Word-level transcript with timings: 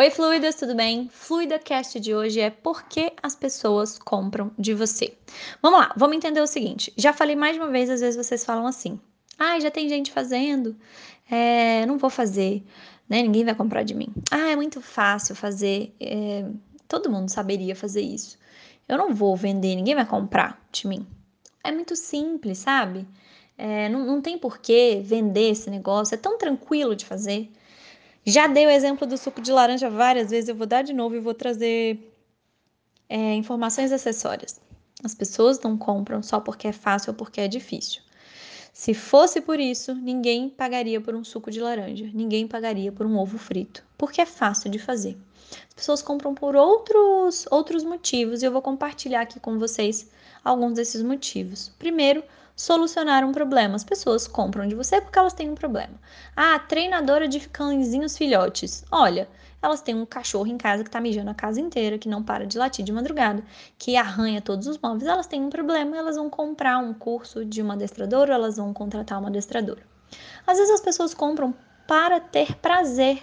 Oi, 0.00 0.10
fluidas, 0.10 0.54
tudo 0.54 0.76
bem? 0.76 1.08
Fluida 1.10 1.58
Cast 1.58 1.98
de 1.98 2.14
hoje 2.14 2.38
é 2.38 2.50
por 2.50 2.84
que 2.84 3.12
as 3.20 3.34
pessoas 3.34 3.98
compram 3.98 4.52
de 4.56 4.72
você. 4.72 5.18
Vamos 5.60 5.80
lá, 5.80 5.92
vamos 5.96 6.16
entender 6.16 6.40
o 6.40 6.46
seguinte. 6.46 6.92
Já 6.96 7.12
falei 7.12 7.34
mais 7.34 7.56
de 7.56 7.60
uma 7.60 7.68
vez, 7.68 7.90
às 7.90 8.00
vezes 8.00 8.14
vocês 8.14 8.44
falam 8.44 8.64
assim: 8.68 9.00
ah, 9.36 9.58
já 9.58 9.72
tem 9.72 9.88
gente 9.88 10.12
fazendo, 10.12 10.76
é, 11.28 11.84
não 11.84 11.98
vou 11.98 12.10
fazer, 12.10 12.62
né? 13.08 13.22
Ninguém 13.22 13.44
vai 13.44 13.56
comprar 13.56 13.82
de 13.82 13.92
mim. 13.92 14.06
Ah, 14.30 14.50
é 14.50 14.54
muito 14.54 14.80
fácil 14.80 15.34
fazer, 15.34 15.92
é, 15.98 16.48
todo 16.86 17.10
mundo 17.10 17.28
saberia 17.28 17.74
fazer 17.74 18.02
isso. 18.02 18.38
Eu 18.88 18.96
não 18.98 19.12
vou 19.12 19.34
vender, 19.34 19.74
ninguém 19.74 19.96
vai 19.96 20.06
comprar 20.06 20.64
de 20.70 20.86
mim. 20.86 21.04
É 21.64 21.72
muito 21.72 21.96
simples, 21.96 22.58
sabe? 22.58 23.04
É, 23.58 23.88
não, 23.88 24.06
não 24.06 24.22
tem 24.22 24.38
porquê 24.38 25.02
vender 25.04 25.50
esse 25.50 25.68
negócio, 25.68 26.14
é 26.14 26.18
tão 26.18 26.38
tranquilo 26.38 26.94
de 26.94 27.04
fazer. 27.04 27.50
Já 28.24 28.46
dei 28.46 28.66
o 28.66 28.70
exemplo 28.70 29.06
do 29.06 29.16
suco 29.16 29.40
de 29.40 29.50
laranja 29.50 29.88
várias 29.88 30.30
vezes, 30.30 30.48
eu 30.48 30.54
vou 30.54 30.66
dar 30.66 30.82
de 30.82 30.92
novo 30.92 31.14
e 31.14 31.20
vou 31.20 31.34
trazer 31.34 32.12
é, 33.08 33.34
informações 33.34 33.90
acessórias. 33.92 34.60
As 35.02 35.14
pessoas 35.14 35.60
não 35.60 35.78
compram 35.78 36.22
só 36.22 36.40
porque 36.40 36.68
é 36.68 36.72
fácil 36.72 37.10
ou 37.10 37.16
porque 37.16 37.40
é 37.40 37.48
difícil. 37.48 38.02
Se 38.78 38.94
fosse 38.94 39.40
por 39.40 39.58
isso, 39.58 39.92
ninguém 39.92 40.48
pagaria 40.48 41.00
por 41.00 41.12
um 41.12 41.24
suco 41.24 41.50
de 41.50 41.60
laranja, 41.60 42.08
ninguém 42.14 42.46
pagaria 42.46 42.92
por 42.92 43.06
um 43.06 43.18
ovo 43.18 43.36
frito, 43.36 43.82
porque 43.98 44.20
é 44.20 44.24
fácil 44.24 44.70
de 44.70 44.78
fazer. 44.78 45.18
As 45.50 45.74
pessoas 45.74 46.00
compram 46.00 46.32
por 46.32 46.54
outros 46.54 47.44
outros 47.50 47.82
motivos 47.82 48.40
e 48.40 48.46
eu 48.46 48.52
vou 48.52 48.62
compartilhar 48.62 49.22
aqui 49.22 49.40
com 49.40 49.58
vocês 49.58 50.08
alguns 50.44 50.74
desses 50.74 51.02
motivos. 51.02 51.72
Primeiro, 51.76 52.22
solucionar 52.54 53.24
um 53.24 53.32
problema. 53.32 53.74
As 53.74 53.82
pessoas 53.82 54.28
compram 54.28 54.68
de 54.68 54.76
você 54.76 55.00
porque 55.00 55.18
elas 55.18 55.34
têm 55.34 55.50
um 55.50 55.56
problema. 55.56 56.00
Ah, 56.36 56.60
treinadora 56.60 57.26
de 57.26 57.48
cãezinhos 57.48 58.16
filhotes. 58.16 58.84
Olha, 58.92 59.28
elas 59.60 59.80
têm 59.82 59.94
um 59.94 60.06
cachorro 60.06 60.46
em 60.46 60.56
casa 60.56 60.84
que 60.84 60.90
tá 60.90 61.00
mijando 61.00 61.30
a 61.30 61.34
casa 61.34 61.60
inteira, 61.60 61.98
que 61.98 62.08
não 62.08 62.22
para 62.22 62.46
de 62.46 62.56
latir 62.56 62.84
de 62.84 62.92
madrugada, 62.92 63.42
que 63.78 63.96
arranha 63.96 64.40
todos 64.40 64.66
os 64.66 64.78
móveis. 64.78 65.06
Elas 65.08 65.26
têm 65.26 65.42
um 65.42 65.50
problema, 65.50 65.96
elas 65.96 66.16
vão 66.16 66.30
comprar 66.30 66.78
um 66.78 66.94
curso 66.94 67.44
de 67.44 67.60
uma 67.60 67.74
adestradora, 67.74 68.34
elas 68.34 68.56
vão 68.56 68.72
contratar 68.72 69.18
uma 69.18 69.28
adestradora. 69.28 69.82
Às 70.46 70.58
vezes 70.58 70.74
as 70.74 70.80
pessoas 70.80 71.12
compram 71.12 71.54
para 71.86 72.20
ter 72.20 72.54
prazer. 72.56 73.22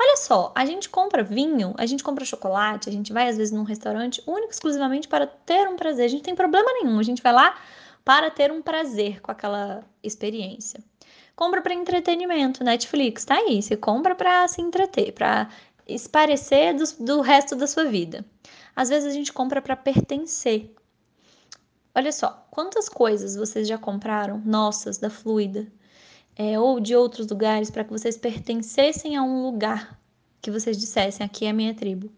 Olha 0.00 0.16
só, 0.16 0.52
a 0.54 0.64
gente 0.64 0.88
compra 0.88 1.22
vinho, 1.22 1.74
a 1.76 1.86
gente 1.86 2.02
compra 2.02 2.24
chocolate, 2.24 2.88
a 2.88 2.92
gente 2.92 3.12
vai 3.12 3.28
às 3.28 3.36
vezes 3.36 3.52
num 3.52 3.64
restaurante 3.64 4.22
único 4.26 4.52
exclusivamente 4.52 5.08
para 5.08 5.26
ter 5.26 5.68
um 5.68 5.76
prazer. 5.76 6.06
A 6.06 6.08
gente 6.08 6.20
não 6.20 6.24
tem 6.24 6.34
problema 6.34 6.72
nenhum, 6.72 6.98
a 6.98 7.02
gente 7.02 7.22
vai 7.22 7.32
lá 7.32 7.54
para 8.08 8.30
ter 8.30 8.50
um 8.50 8.62
prazer 8.62 9.20
com 9.20 9.30
aquela 9.30 9.84
experiência. 10.02 10.82
Compra 11.36 11.60
para 11.60 11.74
entretenimento, 11.74 12.64
Netflix, 12.64 13.26
tá 13.26 13.34
aí. 13.34 13.60
Você 13.60 13.76
compra 13.76 14.14
para 14.14 14.48
se 14.48 14.62
entreter, 14.62 15.12
para 15.12 15.50
esparecer 15.86 16.74
do, 16.74 17.04
do 17.04 17.20
resto 17.20 17.54
da 17.54 17.66
sua 17.66 17.84
vida. 17.84 18.24
Às 18.74 18.88
vezes 18.88 19.10
a 19.10 19.12
gente 19.12 19.30
compra 19.30 19.60
para 19.60 19.76
pertencer. 19.76 20.74
Olha 21.94 22.10
só, 22.10 22.46
quantas 22.50 22.88
coisas 22.88 23.36
vocês 23.36 23.68
já 23.68 23.76
compraram, 23.76 24.40
nossas, 24.42 24.96
da 24.96 25.10
Fluida, 25.10 25.70
é, 26.34 26.58
ou 26.58 26.80
de 26.80 26.96
outros 26.96 27.28
lugares, 27.28 27.70
para 27.70 27.84
que 27.84 27.90
vocês 27.90 28.16
pertencessem 28.16 29.18
a 29.18 29.22
um 29.22 29.42
lugar 29.42 30.00
que 30.40 30.50
vocês 30.50 30.78
dissessem: 30.78 31.26
aqui 31.26 31.44
é 31.44 31.50
a 31.50 31.52
minha 31.52 31.74
tribo. 31.74 32.10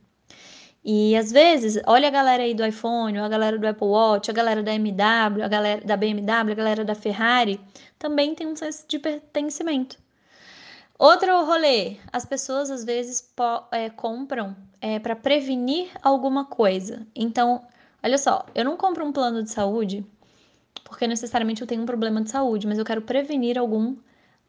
E 0.83 1.15
às 1.15 1.31
vezes, 1.31 1.79
olha 1.87 2.09
a 2.09 2.11
galera 2.11 2.43
aí 2.43 2.55
do 2.55 2.65
iPhone, 2.65 3.19
a 3.19 3.29
galera 3.29 3.59
do 3.59 3.67
Apple 3.67 3.87
Watch, 3.87 4.31
a 4.31 4.35
galera 4.35 4.63
da 4.63 4.73
MW, 4.75 5.43
a 5.45 5.49
galera 5.49 5.85
da 5.85 5.97
BMW, 5.97 6.53
a 6.53 6.55
galera 6.55 6.85
da 6.85 6.95
Ferrari, 6.95 7.61
também 7.99 8.35
tem 8.35 8.47
um 8.47 8.57
senso 8.57 8.87
de 8.89 8.99
pertencimento. 8.99 9.99
Outro 10.99 11.45
rolê, 11.45 11.97
as 12.13 12.25
pessoas 12.25 12.71
às 12.71 12.85
vezes 12.85 13.31
é, 13.73 13.91
compram 13.91 14.57
é, 14.81 14.99
para 14.99 15.15
prevenir 15.15 15.91
alguma 16.03 16.47
coisa. 16.47 17.07
Então, 17.15 17.63
olha 18.03 18.17
só, 18.17 18.47
eu 18.55 18.65
não 18.65 18.77
compro 18.77 19.05
um 19.05 19.13
plano 19.13 19.43
de 19.43 19.51
saúde 19.51 20.05
porque 20.85 21.07
necessariamente 21.07 21.61
eu 21.61 21.67
tenho 21.67 21.83
um 21.83 21.87
problema 21.87 22.23
de 22.23 22.31
saúde, 22.31 22.67
mas 22.67 22.79
eu 22.79 22.85
quero 22.85 23.03
prevenir 23.03 23.59
algum 23.59 23.97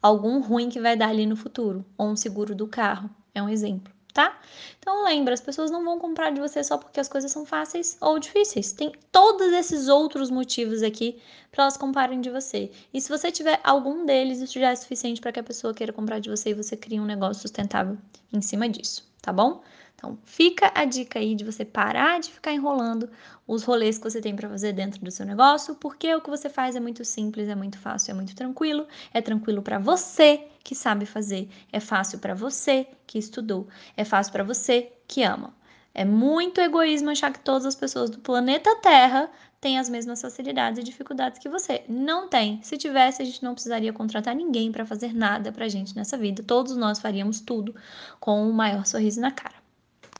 algum 0.02 0.40
ruim 0.40 0.68
que 0.68 0.80
vai 0.80 0.96
dar 0.96 1.10
ali 1.10 1.24
no 1.26 1.36
futuro, 1.36 1.84
ou 1.96 2.08
um 2.08 2.16
seguro 2.16 2.56
do 2.56 2.66
carro, 2.66 3.08
é 3.32 3.40
um 3.40 3.48
exemplo 3.48 3.92
tá? 4.12 4.38
Então 4.78 5.04
lembra, 5.04 5.34
as 5.34 5.40
pessoas 5.40 5.70
não 5.70 5.84
vão 5.84 5.98
comprar 5.98 6.30
de 6.30 6.40
você 6.40 6.62
só 6.62 6.76
porque 6.78 7.00
as 7.00 7.08
coisas 7.08 7.30
são 7.32 7.44
fáceis 7.44 7.96
ou 8.00 8.18
difíceis. 8.18 8.72
Tem 8.72 8.92
todos 9.10 9.52
esses 9.52 9.88
outros 9.88 10.30
motivos 10.30 10.82
aqui 10.82 11.20
para 11.50 11.64
elas 11.64 11.76
comprarem 11.76 12.20
de 12.20 12.30
você. 12.30 12.70
E 12.92 13.00
se 13.00 13.08
você 13.08 13.30
tiver 13.30 13.60
algum 13.62 14.04
deles, 14.04 14.40
isso 14.40 14.58
já 14.58 14.70
é 14.70 14.76
suficiente 14.76 15.20
para 15.20 15.32
que 15.32 15.40
a 15.40 15.44
pessoa 15.44 15.74
queira 15.74 15.92
comprar 15.92 16.18
de 16.18 16.30
você 16.30 16.50
e 16.50 16.54
você 16.54 16.76
crie 16.76 17.00
um 17.00 17.04
negócio 17.04 17.42
sustentável 17.42 17.96
em 18.32 18.40
cima 18.40 18.68
disso, 18.68 19.11
tá 19.22 19.32
bom? 19.32 19.62
Então, 19.94 20.18
fica 20.24 20.72
a 20.74 20.84
dica 20.84 21.20
aí 21.20 21.32
de 21.36 21.44
você 21.44 21.64
parar 21.64 22.18
de 22.18 22.32
ficar 22.32 22.52
enrolando 22.52 23.08
os 23.46 23.62
rolês 23.62 23.98
que 23.98 24.04
você 24.04 24.20
tem 24.20 24.34
para 24.34 24.48
fazer 24.48 24.72
dentro 24.72 25.00
do 25.00 25.12
seu 25.12 25.24
negócio, 25.24 25.76
porque 25.76 26.12
o 26.12 26.20
que 26.20 26.28
você 26.28 26.50
faz 26.50 26.74
é 26.74 26.80
muito 26.80 27.04
simples, 27.04 27.48
é 27.48 27.54
muito 27.54 27.78
fácil, 27.78 28.10
é 28.10 28.14
muito 28.14 28.34
tranquilo, 28.34 28.84
é 29.14 29.22
tranquilo 29.22 29.62
para 29.62 29.78
você 29.78 30.44
que 30.64 30.74
sabe 30.74 31.06
fazer, 31.06 31.48
é 31.72 31.78
fácil 31.78 32.18
para 32.18 32.34
você 32.34 32.84
que 33.06 33.16
estudou, 33.16 33.68
é 33.96 34.04
fácil 34.04 34.32
para 34.32 34.42
você 34.42 34.92
que 35.06 35.22
ama. 35.22 35.54
É 35.94 36.04
muito 36.04 36.60
egoísmo 36.60 37.10
achar 37.10 37.32
que 37.32 37.38
todas 37.38 37.64
as 37.64 37.76
pessoas 37.76 38.10
do 38.10 38.18
planeta 38.18 38.74
Terra 38.76 39.30
têm 39.62 39.78
as 39.78 39.88
mesmas 39.88 40.20
facilidades 40.20 40.80
e 40.80 40.82
dificuldades 40.82 41.38
que 41.38 41.48
você. 41.48 41.84
Não 41.88 42.28
tem. 42.28 42.60
Se 42.62 42.76
tivesse, 42.76 43.22
a 43.22 43.24
gente 43.24 43.44
não 43.44 43.54
precisaria 43.54 43.92
contratar 43.92 44.34
ninguém 44.34 44.72
para 44.72 44.84
fazer 44.84 45.14
nada 45.14 45.52
pra 45.52 45.68
gente 45.68 45.94
nessa 45.94 46.18
vida. 46.18 46.42
Todos 46.42 46.76
nós 46.76 46.98
faríamos 46.98 47.40
tudo 47.40 47.72
com 48.18 48.46
o 48.50 48.52
maior 48.52 48.84
sorriso 48.84 49.20
na 49.20 49.30
cara. 49.30 49.61